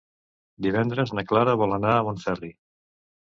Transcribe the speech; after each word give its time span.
Divendres 0.65 1.13
na 1.17 1.25
Clara 1.31 1.55
vol 1.63 1.77
anar 1.77 1.93
a 1.97 2.01
Montferri. 2.09 2.49